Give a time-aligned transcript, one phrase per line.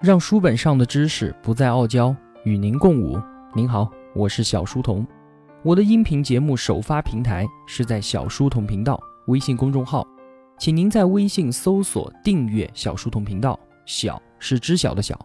[0.00, 3.20] 让书本上的知识不再傲娇，与您共舞。
[3.54, 5.06] 您好，我是小书童。
[5.62, 10.06] 我的音频节目首发平台是在小书童频道微信公众号，
[10.58, 13.60] 请您在微信搜索订阅小书童频道。
[13.84, 15.20] 小是知晓的小。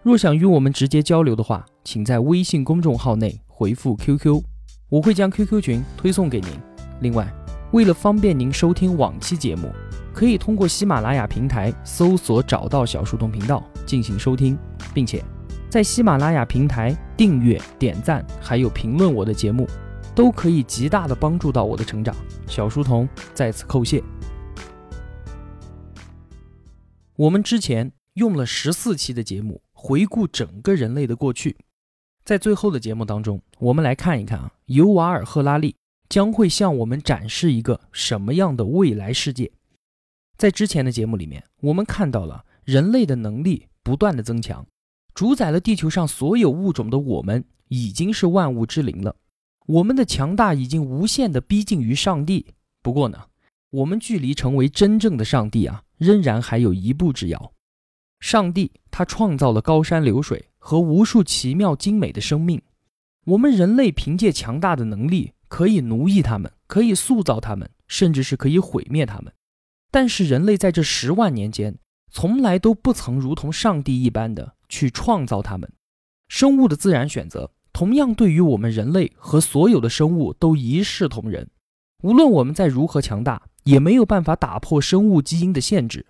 [0.00, 4.40] 若想与我们直接交流的话，请在微信公众号内回复 QQ，
[4.90, 6.50] 我会将 QQ 群推送给您。
[7.00, 7.28] 另外，
[7.72, 9.72] 为了方便您收听往期节目。
[10.12, 14.58] 可以通过喜马拉雅平台搜索找到小书童频道进行收听，
[14.92, 15.24] 并且
[15.70, 19.68] 在喜马拉雅平台订阅、点赞还有评论我的节目，
[20.14, 22.14] 都可以极大的帮助到我的成长。
[22.48, 24.02] 小书童在此叩谢。
[27.14, 31.56] 我们之前用了十四期的节目回顾整个人类的过去，
[32.24, 35.76] 在最后的节目当中，我们来看一看啊，尤瓦尔·赫拉利
[36.10, 39.50] 将会向我们展示一个什么样的未来世界。
[40.36, 44.66] 在之前的节目里面，我们看到了人类的能力不断的增强，
[45.14, 49.14] 主宰了地球上所有物种的我们已经是万物之灵了。
[49.66, 52.46] 我们的强大已经无限的逼近于上帝。
[52.82, 53.26] 不过呢，
[53.70, 57.52] 我们距离成为真正的上帝啊，仍然还有一步之遥。
[58.18, 62.60] 上帝他创造了高山流水和无数奇妙精美的生命，
[63.26, 69.32] 我们人类凭借强大的能力可以奴役他们，可以塑造他们，甚至是可以毁灭他们。
[69.90, 71.76] 但是人类在这十万年间，
[72.12, 75.70] 从来都不曾如同上帝一般的去创造他们。
[76.28, 81.50] 生物的自然选择，同样对于我们人类和所有的生物都一视同仁。
[82.04, 86.06] 无论我们再如何强大，也没有办法打破生物基因的限制。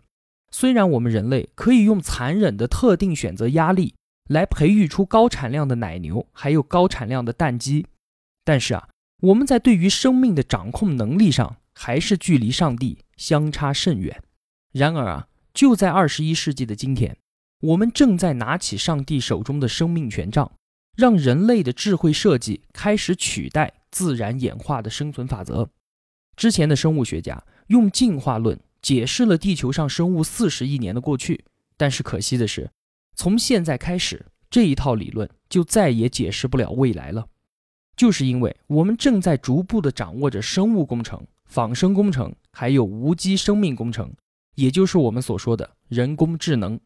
[0.52, 3.94] 虽然我们人类可以用残忍的特定选择压力
[4.28, 7.86] 来培育出高产量的奶牛，还有高产量的蛋鸡，
[8.44, 8.88] 但是啊，
[9.20, 12.98] 我们在对于生命的掌控能力上，还是距离上帝。
[13.20, 14.22] 相差甚远。
[14.72, 17.18] 然而啊，就在二十一世纪的今天，
[17.60, 20.50] 我们正在拿起上帝手中的生命权杖，
[20.96, 25.68] 让人类的智慧设计开始取代自然演化的生存法则。
[26.34, 31.44] 之前的生物学家用进化论解释了地球上生物四十亿年的过去，
[31.76, 32.70] 但是可惜的是，
[33.14, 37.26] 从现在开始，这一套理论就再也解释不了未来了。
[38.00, 41.22] 就是因为我们正在逐步地掌握着生物工程。
[41.44, 44.10] 仿生工程还有无机生命工程，
[44.54, 46.80] 也就是我们所说的人工智能。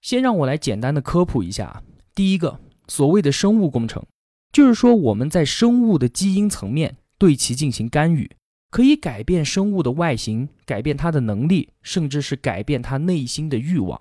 [0.00, 1.82] 先让我来简单的科普一下。
[2.14, 4.02] 第一个，所谓的生物工程，
[4.50, 8.30] 就是说我们在生物的基因层面对其进行干预，
[8.70, 14.00] 可以改变生物的外形，改变它的能力，甚至是改变它内心的欲望。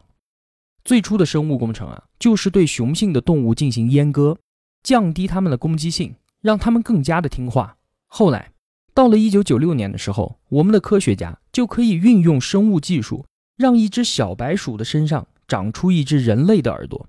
[0.86, 4.38] 最初的生物工程啊，就是对雄性的动物进行阉割，
[4.84, 7.78] 降低它们的攻击性，让它们更加的听话。
[8.08, 8.52] 后来。
[8.94, 13.26] 到了一九九六年的时候，我们的科学家就可以运用生物技术，
[13.56, 17.08] 让一只小白鼠的身上长出一只人类的耳朵。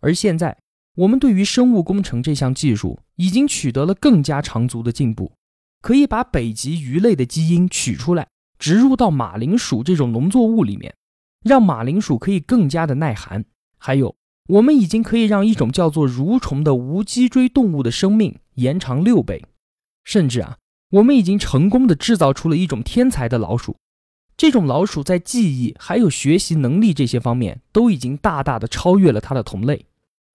[0.00, 0.56] 而现在，
[0.94, 5.32] 我们对于生物工程这项技术已经取得了更加长足的进步，
[5.82, 10.94] 可以把北极鱼类的基因取出来，植入到马铃薯这种农作物里面，
[11.42, 13.44] 让马铃薯可以更加的耐寒。
[13.78, 14.14] 还有，
[14.48, 19.42] 我们已经可以让一种叫做蠕虫的无脊椎动物的生命延长六倍，
[20.04, 20.58] 甚至啊。
[20.90, 23.76] 我们已经成功的制造出了一种天才的老鼠，
[24.36, 29.86] 这种老鼠在记忆还有学习能力这些方面都已经大大的超越了它的同类。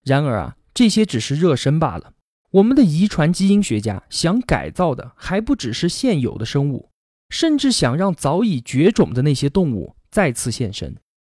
[0.04, 2.14] 然而啊，这些只是热身罢了。
[2.52, 6.90] 我们的遗传基因学家想改造的还不只是现有的生物，
[7.30, 10.98] 甚至想让早已绝种的那些动物再次现身。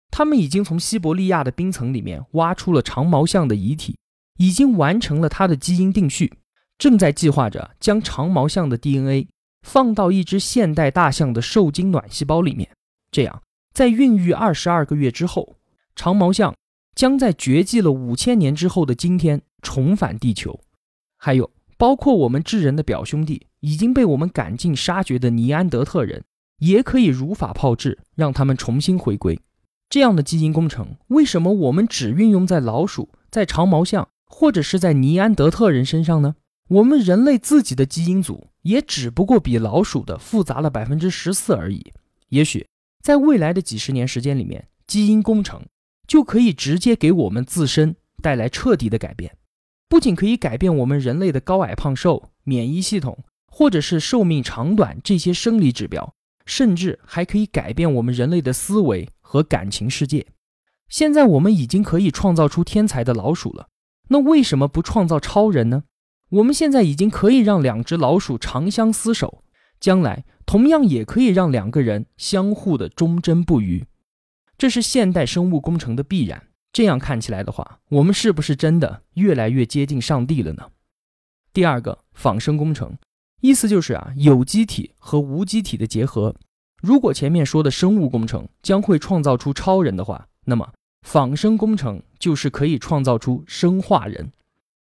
[0.09, 3.95] 他们已经从西伯利亚的冰层里面挖出了长毛象的遗体，
[4.39, 6.33] 已经完成了它的基因定序。
[6.83, 9.29] 正在计划着将长毛象的 DNA
[9.61, 12.69] 放到一只现代大象的受精卵细胞里面，
[13.09, 13.41] 这样
[13.73, 15.55] 在孕育二十二个月之后，
[15.95, 16.53] 长毛象
[16.93, 20.59] 将在绝迹了五千年之后的今天重返地球。
[21.17, 26.25] 还有，包括我们智人的表兄弟已经被我们赶尽杀绝的尼安德特人，
[26.57, 29.39] 也可以如法炮制，让他们重新回归。
[29.87, 36.35] 这样的基因工程，为什么我们只运用在老鼠、在长毛象或者是在尼安德特人身上呢？
[36.69, 41.93] 我们人类自己的基因组也只不过比老鼠的复杂了百分之十四而已。
[42.29, 42.65] 也许
[43.03, 45.61] 在未来的几十年时间里面，基因工程
[46.07, 49.35] 就可以直接给我们自身带来彻底的改变，
[49.89, 56.13] 不仅可以改变我们人类的高矮胖瘦、免疫系统，或者是寿命长短这些生理指标，
[56.45, 60.25] 甚至还可以改变我们人类的思维和感情世界。
[60.89, 63.67] 现在我们已经可以创造出天才的老鼠了，
[64.07, 65.83] 那为什么不创造超人呢？
[66.33, 69.43] 我们现在已经可以让两只老鼠长相厮守，
[69.79, 73.85] 将来同样也可以让两个人相互的忠贞不渝。
[74.57, 76.47] 这是现代生物工程的必然。
[76.71, 80.71] 这样看起来的话，我们是不是真的越来越接近上帝了呢？
[81.53, 82.97] 第二个仿生工程，
[83.41, 86.35] 意思就是啊，有机体和无机体的结合。
[86.81, 94.31] 如果前面说的生物工程将会创造出超人的话，那么仿生工程就是可以创造出生化人。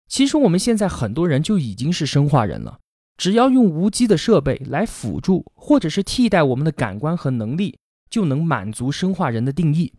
[0.08, 2.78] 其实我们现在很多人就已经是生化人了，
[3.16, 9.92] 只要用无机的设备来辅助或者是替代我们的感官和能力，就能满足生化人的定义。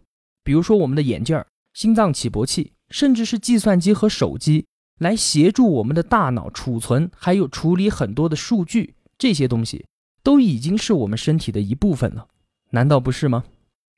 [0.44, 1.44] 比如说我们的眼镜。
[1.74, 4.66] 心脏起搏器，甚至是计算机和手机，
[4.98, 9.86] 来协助我们的大脑储存，还有处理很多的数据，这些东西
[10.24, 12.30] 都已经是我们身体的一部分了，
[12.72, 13.44] 难道不是吗？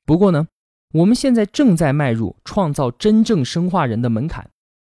[0.04, 0.46] 不过呢，
[0.92, 4.50] 我们现在正在迈入创造真正生化人的门槛，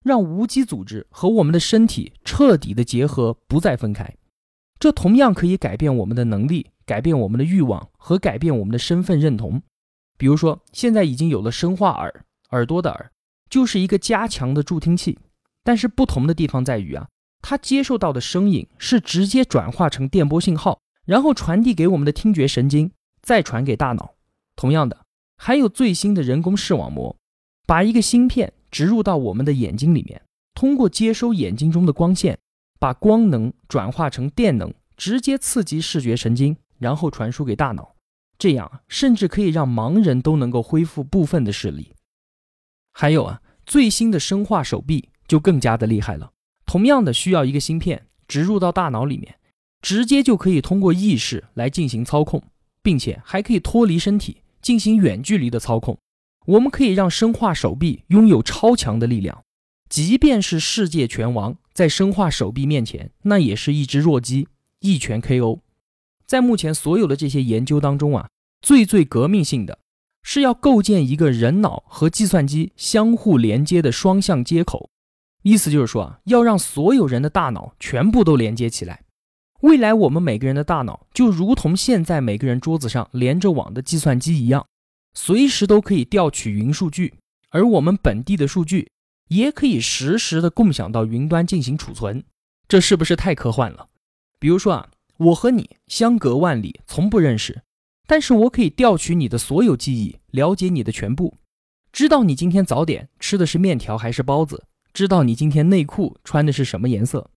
[0.04, 4.14] 让无机组织和我们的身体彻底的结合，不再分开。
[4.78, 9.60] 这同样可以改变我们的能力，改变我们的欲望和改变我们的身份认同。
[10.16, 12.24] 比如说，现在已经有了生化耳。
[12.50, 13.10] 耳朵的耳
[13.50, 15.18] 就是一个加强的助听器，
[15.64, 17.08] 但是不同的地方在于啊，
[17.40, 22.92] 它接受到的声音是直接转化成电波信号，然后传递给我们的听觉神经，
[23.22, 24.14] 再传给大脑。
[24.54, 27.16] 同样的，还有最新的人工视网膜，
[27.66, 30.20] 把一个芯片植入到我们的眼睛里面，
[30.52, 32.36] 通过接收眼睛中的光线，
[32.80, 37.94] 把光能转化成电能，直接刺激视觉神经，然后传输给大脑。
[38.36, 41.92] 这样甚至可以让盲人都能够恢复部分的视力。
[42.90, 46.32] 还有啊，最新的生化手臂就更加的厉害了。
[46.66, 49.36] 同样的，需要一个芯片植入到大脑里面，
[49.82, 52.42] 直接就可以通过意识来进行操控，
[52.82, 55.96] 并且还可以脱离身体进行远距离的操控。
[56.46, 59.44] 我们可以让生化手臂拥有超强的力量，
[59.88, 64.48] 即便是世界拳王在生化手臂面前，那也是一只弱鸡，
[64.80, 65.60] 一拳 KO。
[66.26, 68.28] 在目前所有的这些研究当中啊，
[68.60, 69.78] 最最革命性的。
[70.26, 74.88] 是要构建一个人脑和计算机相互连接的双向接口，
[75.42, 79.02] 意思就是说啊，要让所有人的大脑全部都连接起来。
[79.60, 84.66] 未来我们每个人的大脑就如同现在每个人桌子上连着网的计算机一样，
[85.14, 87.14] 随时都可以调取云数据，
[87.50, 88.90] 而我们本地的数据
[89.28, 92.22] 也可以实时的共享到云端进行储存。
[92.66, 93.88] 这是不是太科幻了？
[94.38, 94.88] 比如说啊，
[95.18, 97.62] 我和你相隔万里，从不认识。
[98.06, 101.38] 但是我可以调取你的所有记忆，了解你的全部，
[101.90, 107.30] 知道你今天早点吃的是面条还是包子，知道你今天内裤穿的是什么颜色。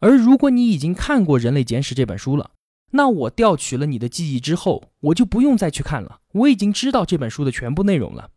[0.00, 2.52] 而如果你已经看过《人类简史》这本书了，
[2.92, 8.30] 那我调取了你的记忆之后，我就不用再去看了，我已经知道这本书的全部内容了。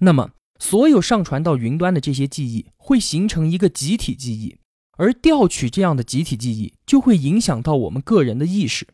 [0.00, 4.56] 那么，所有上传到云端的这些记忆会形成一个集体记忆，
[4.96, 8.86] 而调取这样的集体记忆就会影响到我们个人的意识。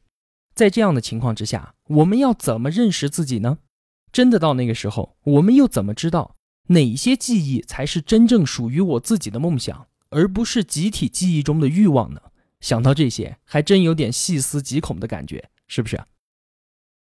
[0.55, 3.59] 在这样的情况之下，我们要怎么认识自己呢？
[4.13, 6.37] 真的到那个时候，我们又怎么知道
[6.69, 12.21] 哪些记忆才是真正属于我自己的梦想，而不是集体记忆中的欲望呢？
[12.65, 16.03] 想到这些，还真有点细思极恐的感觉，是不是？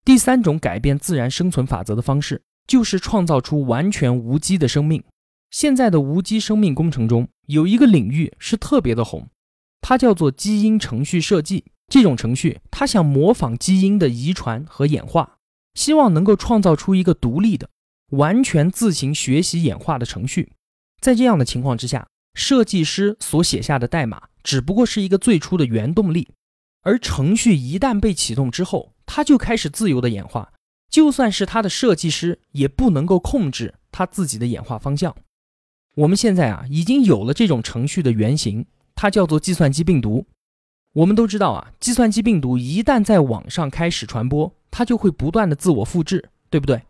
[0.04, 5.04] 第三种改变自然生存法则的方式，就是创造出完全无机的生命。
[5.52, 9.28] 现在的无机生命工程中有一个领域是特别的红，
[9.80, 11.66] 它叫做基因程序设计。
[11.86, 15.36] 这种程序，它想模仿基因的遗传和演化，
[15.74, 17.70] 希望能够创造出一个独立的、
[18.10, 20.50] 完全自行学习演化的程序。
[21.00, 26.28] 在这样的情况之下，设计师所写下的代码只不过是一个最初的原动力，
[26.82, 30.52] 而程序一旦被启动之后，它就开始自由的演化。
[30.88, 35.16] 就算是它的设计师，也不能够控制它自己的演化方向。
[35.96, 40.26] 我们现在啊，已经有了这种程序的原型，它叫做计算机病毒。
[40.92, 46.82] 我们都知道啊，计算机病毒一旦在网上开始传播，它就会不断的自我复制，对不对？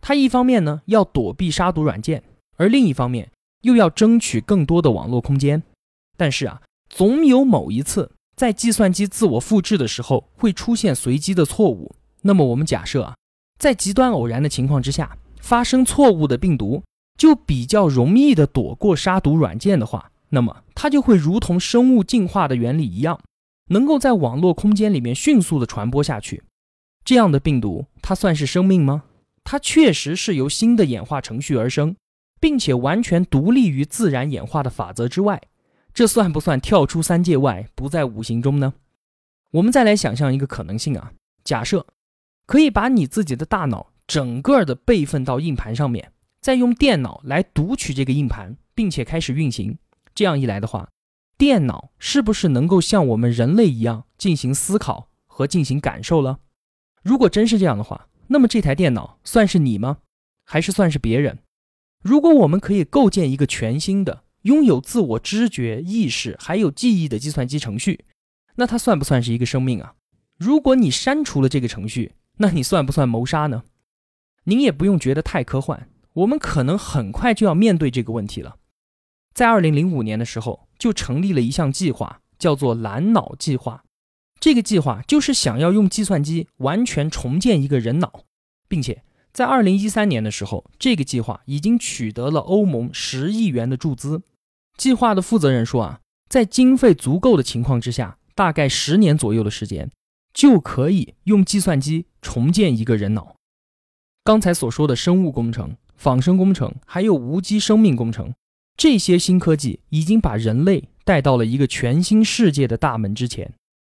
[0.00, 2.22] 它一方面呢要躲避杀毒软件，
[2.56, 3.30] 而另一方面
[3.62, 5.62] 又要争取更多的网络空间。
[6.16, 11.94] 但是啊，总有某一次在计算机自我复制的时候会出现随机的错误。
[12.22, 13.14] 那么我们假设啊，
[13.58, 16.82] 在极端偶然的情况之下发生错误的病毒，
[17.16, 23.18] 就比较容易的躲过杀毒软件的话，那么它就会如同生物进化的原理一样。
[23.68, 26.42] 能够在网络空间里面迅速的传播下去，
[27.04, 29.04] 这样的病毒它算是生命吗？
[29.44, 31.94] 它确实是由新的演化程序而生，
[32.40, 35.40] 并且完全独立于自然演化的法则之外，
[35.92, 38.74] 这算不算跳出三界外，不在五行中呢？
[39.52, 41.12] 我们再来想象一个可能性啊，
[41.44, 41.86] 假设
[42.46, 49.78] 可以把你自己的大脑整个的备份到硬盘上面，再用电脑来读取这个硬盘，并且开始运行，
[50.14, 50.88] 这样一来的话。
[51.36, 56.40] 电脑是不是能够像我们人类一样进行思考和进行感受了？
[57.02, 59.98] 如果真是这样的话，那么这台电脑算是你吗？
[60.44, 61.38] 还是算是别人？
[62.02, 68.04] 如果我们可以构建一个全新的、拥有自我知觉、意识还有记忆的计算机程序，
[68.56, 69.94] 那它算不算是一个生命啊？
[70.38, 73.64] 如果你删除了这个程序，那你算不算谋杀呢？
[74.44, 78.56] 您也不用觉得太科幻，我们可能很快就要面对这个问题了。
[79.34, 83.84] 在二零零五年的时候，就成立了一项计划，叫做“蓝脑计划”。
[84.40, 88.24] 这个计划就是想要用计算机完全重建一个人脑，
[88.66, 94.22] 并且在二零一三年的时候，这个计划已经取得了欧盟十亿元的注资。
[94.80, 99.90] 计划的负责人说啊，在经费足够的情况之下，大概十年左右的时间，
[100.32, 103.36] 就可以用计算机重建一个人脑。
[104.24, 108.32] 刚才所说的生物工程、仿生工程，还有无机生命工程，
[108.74, 113.52] 这些新科技已经把人类带到了一个全新世界的大门之前。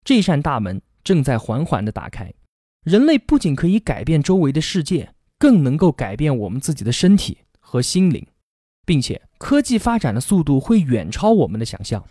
[0.05, 2.35] 这扇大门正在缓缓地打开，
[2.83, 8.27] 人类不仅可以改变周围的世界，更能够改变我们自己的身体和心灵，
[8.85, 12.07] 并且科技发展的速度会远超我们的想象。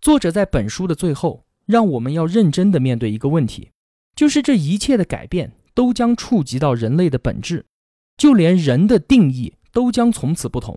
[0.00, 3.70] 作者在本书的最后，让我们要认真地面对一个问题，
[4.16, 7.64] 就是这一切的改变都将触及到人类的本质，
[8.16, 10.76] 就连人的定义都将从此不同。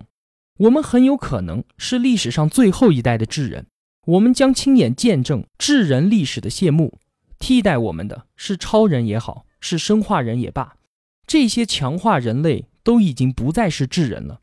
[0.59, 3.65] 我们很有可能是历史上最后一代的智人。
[4.05, 6.99] 我们将亲眼见证智人历史的谢幕，
[7.39, 10.75] 替代我们的是超人也好，是生化人也罢，
[11.25, 14.40] 这些强化人类都已经不再是智人了，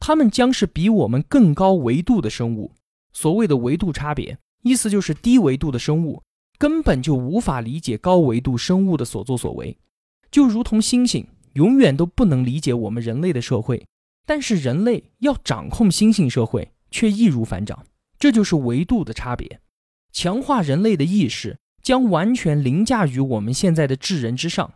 [0.00, 2.72] 他们将是比我们更高维度的生物。
[3.12, 6.22] 所谓的维度差别，意思就是低维度的生物
[6.58, 9.76] 根本就无法理解高维度生物的所作所为，
[10.30, 13.86] 就如同猩猩永远都不能理解我们人类的社会，
[14.26, 17.84] 但是人类要掌控猩猩社会却易如反掌。
[18.18, 19.60] 这就是维度的差别，
[20.12, 24.74] 强化人类的意识将完全凌驾于我们现在的智人之上，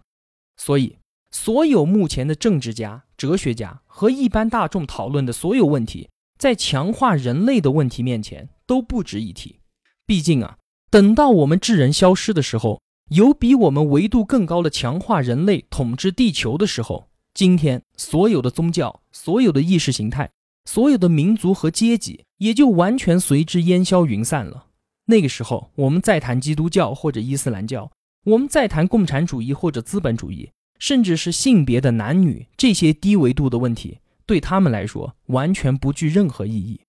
[0.57, 0.97] 所以
[1.35, 9.59] 所有目前的政治家、哲学家和一般大众讨论的所有问题，在强化人类的问题面前都不值一提。
[10.07, 10.59] 毕竟啊，
[10.91, 20.31] 等到我们智人消失的时候，有比我们维度更高的强化人类统治地球的时候，今天所有的宗教、所有的意识形态。
[20.67, 24.69] 所有的民族和阶级也就完全随之烟消云散了。
[25.07, 27.91] 那个时候，我们再谈基督教或者伊斯兰教，
[28.25, 36.81] 我们再谈共产主义或者资本主义，甚至是性别的男女这些低维度的问题，对他们来说完全不具任何意义。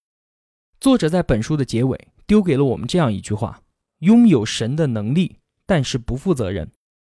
[0.79, 3.61] 作者在本书的结尾丢给了我们这样一句话：
[3.99, 6.71] 拥有神的能力，但是不负责任，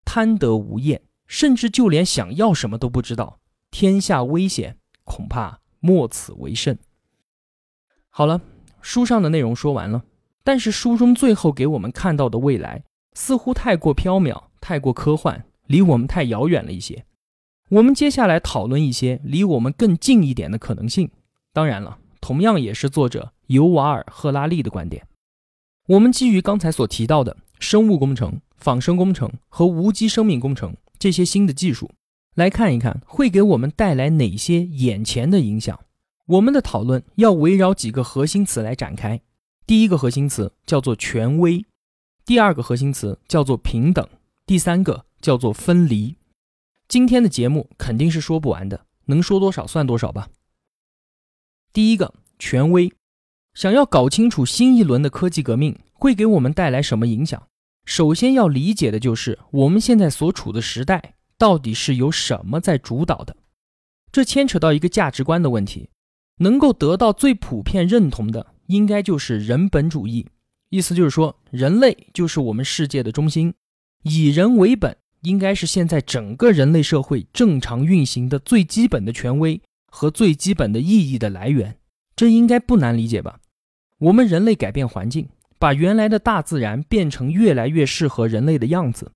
[0.04, 5.60] 贪得无厌，甚至就连想要什么都不知道，天下危险，恐怕。
[5.80, 6.76] 莫此为甚。
[8.10, 8.40] 好了，
[8.82, 10.02] 书上的内容说完了，
[10.42, 12.82] 但是书中最后给我们看到的未来
[13.12, 17.04] 似乎太过缥缈、太过科幻，离我们太遥远了一些。
[17.70, 21.10] 我们接下来讨论一些离我们更近一点的可能性。
[21.52, 25.06] 当然了，同样也是作者尤瓦尔·赫拉利的观点。
[25.86, 31.90] 我们基于刚才所提到的生物工程、仿生工程和无机生命工程这些新的技术。
[32.34, 35.78] 来看一看会给我们带来哪些眼前的影响。
[36.26, 39.20] 我们的讨论要围绕几个核心词来展开。
[39.66, 41.64] 第一个核心词叫做权威，
[42.24, 44.06] 第二个核心词叫做平等，
[44.46, 46.16] 第三个叫做分离。
[46.88, 50.28] 今天的节目肯定是说不完的，能说多少算多少吧。
[51.72, 52.92] 第一个权威，
[53.54, 57.48] 想要搞清楚新一轮的科技革命会给我们带来什么影响，
[57.84, 61.14] 首先要理解的就是我们现在所处的时代。
[61.36, 63.36] 到底是由什么在主导的？
[64.10, 65.88] 这牵扯到一个价值观的问题。
[66.40, 70.26] 能够得到最普遍认同的，应该就是人本主义。
[70.70, 73.54] 意思就是说，人类就是我们世界的中心，
[74.02, 79.60] 以人为本，应该是现在整个人类社会正常运行的最基本的权威
[79.90, 81.76] 和最基本的意义的来源。
[82.16, 83.40] 这应该不难理解吧？
[83.98, 89.12] 我们人类改变环境，把原来的大自然变成越来越适合人类的样子。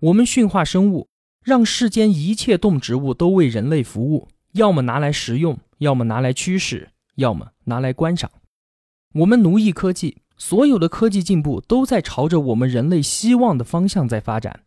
[0.00, 1.08] 我们驯化生物。
[1.44, 8.30] 让世间一切动植物都为人类服务，要么拿来食用，要么拿来驱使，要么拿来观赏。
[9.14, 14.60] 我们奴役科技，所有的科技进步都在朝着我们人类希望的方向在发展。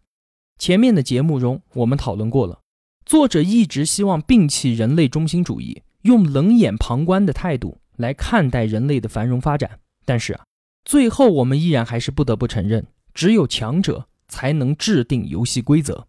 [0.57, 2.61] 前面的节目中我们讨论过了，
[3.05, 9.79] 作者一直希望摒弃人类中心主义，用冷眼旁观的态度来看待人类的繁荣发展。
[10.05, 10.45] 但是啊，
[10.85, 16.07] 最后我们依然还是不得不承认，只有强者才能制定游戏规则。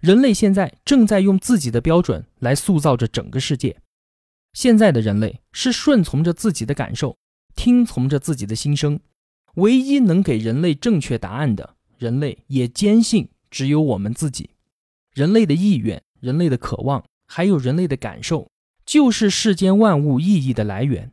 [0.00, 3.76] 人类现在正在用自己的标准来塑造着整个世界。
[4.52, 7.16] 现在的人类是顺从着自己的感受，
[7.54, 9.00] 听从着自己的心声。
[9.56, 14.50] 唯一能给人类正确答案的，人类也坚信只有我们自己。
[15.12, 18.48] 人类的意愿、人类的渴望，还有人类的感受，
[18.86, 21.12] 就是世间万物意义的来源。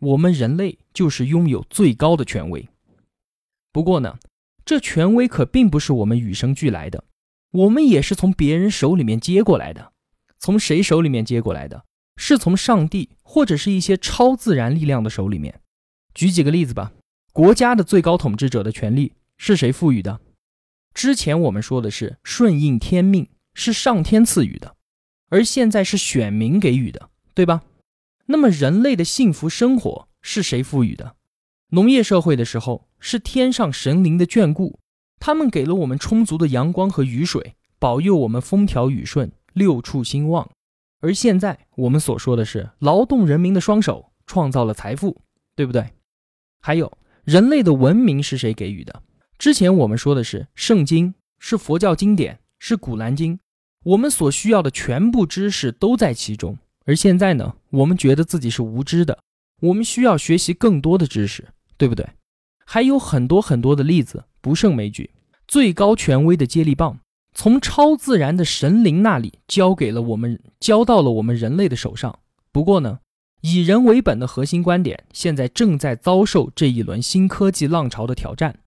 [0.00, 2.68] 我们人类就是拥有最高的权威。
[3.72, 4.18] 不过呢，
[4.64, 7.04] 这权威可并不是我们与生俱来的，
[7.50, 9.92] 我们也是从别人手里面接过来的。
[10.38, 11.84] 从谁手里面接过来的？
[12.16, 15.60] 是从上帝或者是一些超自然力量的手里面。
[16.14, 16.92] 举几个例子吧。
[17.32, 20.20] 国家的最高统治者的权利是谁赋予的？
[20.94, 24.76] 之前我们说的是顺应天命，是上天赐予的，
[25.28, 27.62] 而现在是选民给予的，对吧？
[28.26, 31.16] 那么人类的幸福生活是谁赋予的？
[31.70, 34.78] 农业社会的时候是天上神灵的眷顾，
[35.20, 40.50] 他们给了我们充足的阳光和雨水，保佑我们风调雨顺、六畜兴旺。
[41.00, 45.20] 而现在我们所说的是劳动人民的双手创造了财富，
[45.54, 45.92] 对不对？
[46.60, 46.92] 还有
[47.24, 49.02] 人类的文明是谁给予的？
[49.38, 53.38] 之前我们说的是圣经，是佛教经典，是古兰经，
[53.84, 56.58] 我们所需要的全部知识都在其中。
[56.86, 59.20] 而现在呢，我们觉得自己是无知的，
[59.60, 62.04] 我们需要学习更多的知识，对不对？
[62.66, 65.10] 还有很多很多的例子不胜枚举。
[65.46, 66.98] 最高权威的接力棒
[67.32, 72.18] 从超自然的神灵那里交给了我们，交到了我们人类的手上。
[72.50, 72.98] 不过呢，
[73.42, 78.58] 以人为本的核心观点现在正在遭受这一轮新科技浪潮的挑战。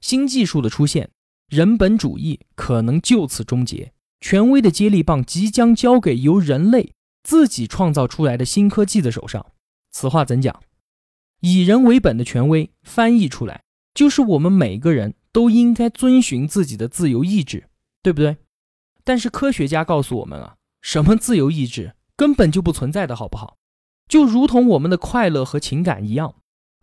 [0.00, 1.10] 新技术的出现，
[1.48, 3.92] 人本主义可能就此终结。
[4.20, 6.92] 权威的接力棒即将交给由人类
[7.22, 9.46] 自己创造出来的新科技的手上。
[9.90, 10.62] 此话怎讲？
[11.40, 13.62] 以人为本的权威翻译出来，
[13.94, 17.68] 就是我们每个人都应该遵循自己的自由意志，
[18.02, 18.36] 对不对？
[19.04, 23.56] 但是科学家告诉我们啊，什么自由意志根本就不存在的，好不好？
[24.06, 26.34] 就如同我们的快乐和情感一样，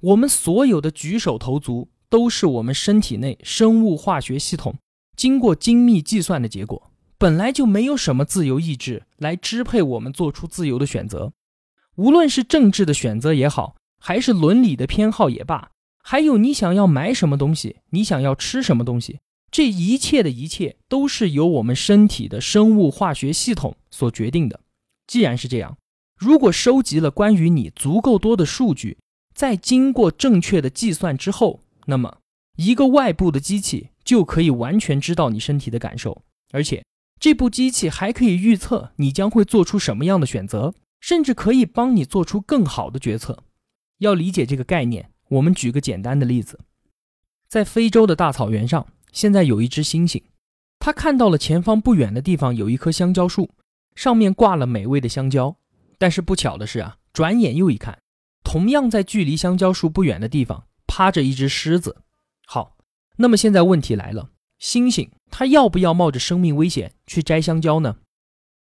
[0.01, 1.91] 我们所有的举手投足。
[2.09, 4.75] 都是我们身体内生物化学系统
[5.15, 11.33] 经过精密计算的结果，本来就没有什么自由意志来支配我们做出自由的选择。
[11.95, 15.71] 无论是政治的选择也好，还是伦理的偏好也罢，
[16.03, 24.59] 还有你想要买什么东西，你想要吃什么东西，这一切的一切都是由我们身体的生物化学系统所决定的。
[25.07, 25.75] 既然是这样，
[26.15, 28.97] 如果收集了关于你足够多的数据，
[29.33, 32.19] 在经过正确的计算之后，那么，
[32.57, 36.85] 一个外部的机器就可以完全知道你身体的感受，而且
[37.19, 43.43] 这部机器还可以预测你将会做出什么样的选择，甚至可以帮你做出更好的决策。
[43.99, 46.59] 要理解这个概念，我们举个简单的例子：
[47.47, 50.21] 在非洲的大草原上，现在有一只猩猩，
[50.79, 53.49] 它看到了前方不远的地方有一棵香蕉树，
[53.95, 55.55] 上面挂了美味的香蕉。
[55.97, 57.97] 但是不巧的是啊，转眼又一看，
[58.43, 60.66] 同样在距离香蕉树不远的地方。
[60.97, 61.97] 趴着一只狮子，
[62.47, 62.75] 好，
[63.17, 67.97] 那么现在问题来了，猩猩它要不要冒着生命危险去摘香蕉呢？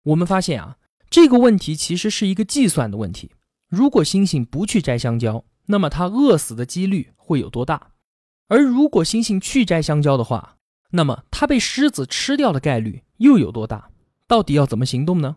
[0.06, 3.30] 我们发现啊，这个问题其实是一个计算的问题。
[3.70, 7.92] 如果猩猩不去摘香蕉，那么它饿死的几率会有多大？
[8.48, 10.58] 而如果猩猩去摘香蕉的话，
[10.94, 13.92] 那么它被狮子吃掉的概率又有多大？
[14.28, 15.36] 到底要怎么行动呢？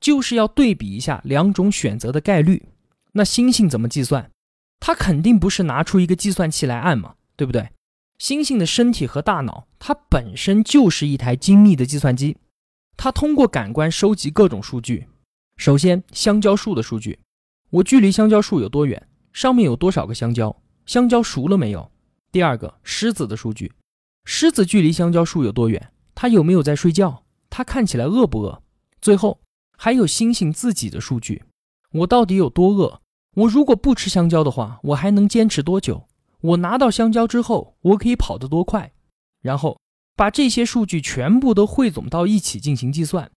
[0.00, 2.68] 就是要对比一下两种选择的概率。
[3.14, 4.30] 那猩猩怎么计算？
[4.80, 7.70] 它肯定不是拿出一个计算器来按嘛，对不对？
[8.18, 12.36] 猩猩的身体和大脑，它本身就是一台精密的计算机。
[12.96, 15.06] 它通过感官收集各种数据。
[15.56, 17.18] 首先，香蕉树的数据，
[17.70, 19.08] 我距离香蕉树有多远？
[19.32, 20.60] 上面有多少个香蕉？
[20.86, 21.90] 香蕉熟了没有？
[22.32, 23.72] 第二个，狮子的数据，
[24.24, 25.92] 狮子距离香蕉树有多远？
[26.14, 27.24] 它有没有在睡觉？
[27.50, 28.62] 它看起来饿不饿？
[29.00, 29.40] 最后，
[29.76, 31.44] 还有猩猩自己的数据，
[31.92, 33.00] 我到底有多饿？
[33.38, 36.08] 我如果不吃香蕉的话，我还能坚持多久？
[36.40, 38.90] 我拿到香蕉之后，我可以跑得多快？
[39.40, 39.80] 然后
[40.16, 43.30] 把这些数据全部都汇总到一起进行计算。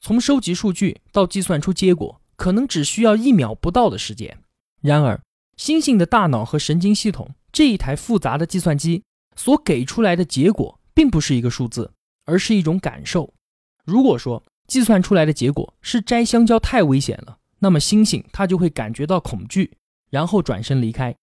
[0.00, 4.38] 从收集数据到计算出结果，可能只需要一秒不到的时间。
[4.80, 5.20] 然而，
[5.58, 9.02] 猩猩的大脑和神经系统这一台复杂的计算机
[9.36, 11.92] 所给出来的结果，并不是一个数字，
[12.24, 13.34] 而是一种感受。
[13.84, 17.36] 如果说计算出来的结果是摘香蕉太危险了。
[17.62, 19.72] 那么猩猩它就会感觉到恐惧，
[20.10, 21.16] 然后转身离开。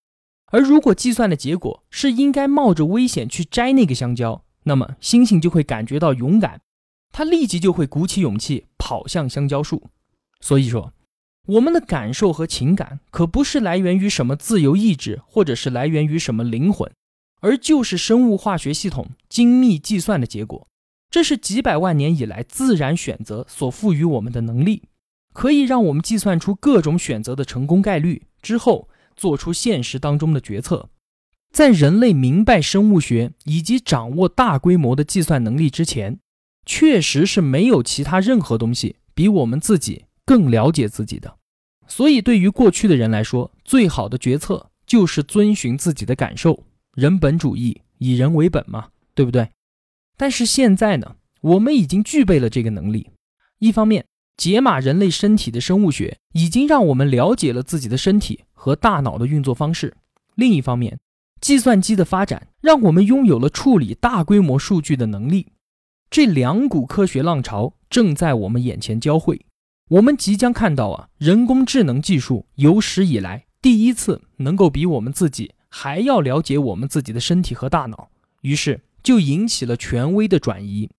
[0.52, 6.62] 而如果计算的结果是应该冒着危险去摘那个香蕉，那么猩猩就会感觉到勇敢，
[7.12, 9.90] 它立即就会鼓起勇气跑向香蕉树。
[10.40, 10.94] 所以说，
[11.48, 16.92] 我们的感受和情感可不是来源于什么自由意志，或者是来源于什么灵魂，
[17.42, 20.68] 而就是生物化学系统精密计算的结果。
[21.12, 24.84] 这是几百万年以来自然选择所赋予我们的能力。
[25.34, 30.90] 可以让我们计算出各种选择的成功概率之后，做出现实当中的决策。
[31.52, 36.20] 在人类明白生物学以及掌握大规模的计算能力之前，
[36.66, 41.38] 确实是没有其他任何东西比我们自己更了解自己的。
[41.88, 49.50] 所以对于过去的人来说，最好的决策就是遵循自己的感受，人本主义，以人为本嘛，对不对？
[50.16, 53.10] 但是现在呢，我们已经具备了这个能力。
[53.58, 54.06] 一方面，
[54.40, 59.90] 解码人类身体的生物学已经让我们了解了自己的身体和大脑的运作方式；
[60.36, 60.98] 另一方面，
[61.42, 65.48] 计算机的发展让我们拥有了处理大规模数据的能力。
[66.10, 69.46] 这两股科学浪潮正在我们眼前交汇，
[69.90, 78.10] 我们即将看到啊，人工智能技术有史以来第一次能够比我们自己还要了解我们自己的身体和大脑。
[78.44, 78.80] 于是。
[79.02, 80.90] 就引起了权威的转移，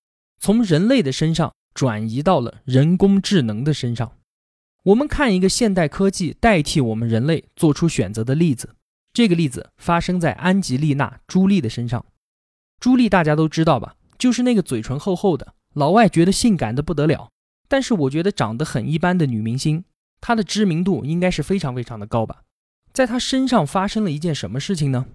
[0.40, 4.12] 从人类的身上转移到了人工智能的身上。
[4.82, 8.74] 我们看一个现代科技代替我们人类做出选择的例子。
[9.14, 12.04] 这个例子发生在安吉丽娜·朱莉的身上。
[12.80, 13.96] 朱莉大家都知道吧？
[14.18, 17.30] 就是那个嘴唇厚厚的，老外觉得性感的不得了，
[17.66, 19.84] 但是我觉得长得很一般的女明星。
[20.20, 22.42] 她的知名度应该是非常非常的高吧？
[22.92, 25.06] 在她身上发生了一件什么事情呢？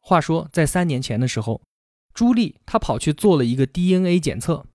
[0.00, 1.62] 话说在三年前的时候。
[2.12, 4.66] 朱莉，她跑去做了一个 DNA 检测，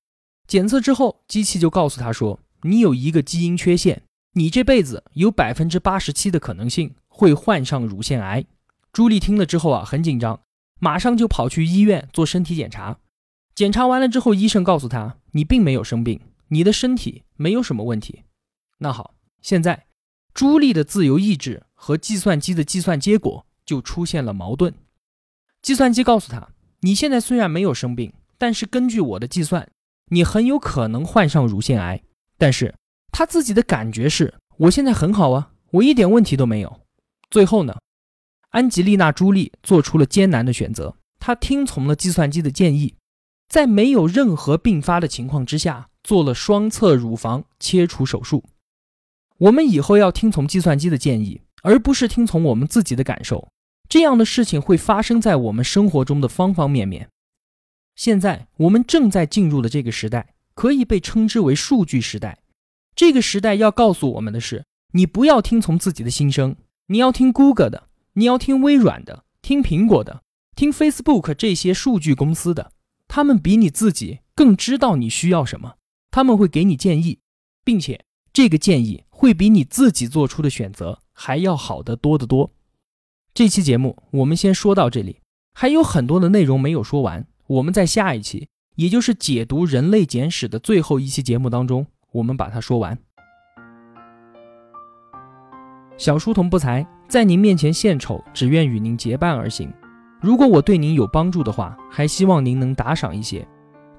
[0.48, 4.04] 检测之后，机器就告诉他说：“你有一个基因缺陷，
[4.34, 8.46] 你这辈子有百分之八十七的可能性会患上乳腺癌。”
[8.92, 10.42] 朱莉听了之后啊，很紧张，
[10.80, 13.00] 马上就跑去医院做身体检查。
[13.56, 18.24] 检查完了之后，医生告诉她：“你并没有生病，你的身体没有什么问题。”
[18.80, 19.86] 那好，现在
[20.34, 24.74] 朱莉的自由意志和计算机的计算结果就出现了矛盾。
[25.62, 26.50] 计算机告诉她。
[26.86, 29.72] 你现在虽然没有生病，但是根据我的计算，
[30.10, 32.02] 你很有可能患上乳腺癌。
[32.38, 32.74] 但是
[33.12, 36.82] 他自己的感觉是，我现在很好啊，我一点问题都没有。
[37.30, 37.78] 最后呢，
[38.50, 42.96] 安吉丽娜·朱莉做出了艰难的选择，她听从了计算机的建议，
[43.48, 48.44] 在没有任何并发的情况之下，做了双侧乳房切除手术。
[49.38, 53.48] 我们以后要听从计算机的建议，而不是听从我们自己的感受。
[53.89, 57.10] 这样的事情会发生在我们生活中的方方面面。
[57.96, 62.40] 现在我们正在进入的这个时代，可以被称之为数据时代。
[62.96, 66.56] 这个时代要告诉我们的是：你不要听从自己的心声，
[66.88, 70.24] 你要听 Google 的，你要听微软的，听苹果的，
[70.56, 72.72] 听 Facebook 这些数据公司的。
[73.08, 75.76] 他们比你自己更知道你需要什么，
[76.10, 77.20] 他们会给你建议，
[77.64, 82.52] 并且这个建议会比你自己做出的选择还要好得多得多。
[83.34, 85.22] 这期节目我们先说到这里，
[85.54, 87.28] 还有很多的内容没有说完。
[87.54, 92.98] 我们在下一期，也就是解读《人类简史》的最后一期节目当中，我们把它说完。
[95.96, 99.72] 小书童不才，在您面前献丑，只愿与您结伴而行。
[100.20, 103.48] 如果我对您有帮助的话，还希望您能打赏一些。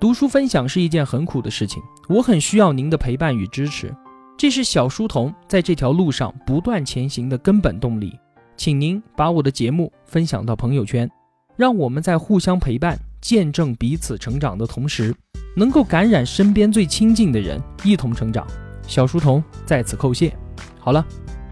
[0.01, 3.95] 读书分享是一件很苦的事情，我很需要您的陪伴与支持，
[4.37, 8.19] 这是小书童在这条路上不断前行的根本动力。
[8.57, 11.09] 请您把我的节目分享到朋友圈，
[11.55, 15.15] 让我们在互相陪伴、见证彼此成长的同时，
[15.57, 18.47] 能够感染身边最亲近的人，一同成长。
[18.87, 20.31] 小书童在此叩谢。
[20.79, 21.03] 好了，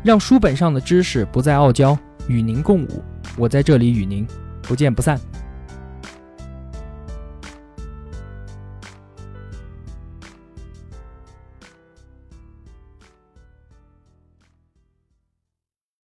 [0.05, 3.03] 让书本上的知识不再傲娇，与您共舞。
[3.39, 4.29] 我在这里与您
[4.61, 5.19] 不见不散。